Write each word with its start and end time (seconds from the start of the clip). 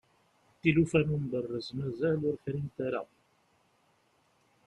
tilufa 0.59 0.99
n 1.05 1.09
umberrez 1.17 1.67
mazal 1.77 2.19
ur 2.29 2.35
frint 2.43 2.77
ara 2.87 3.01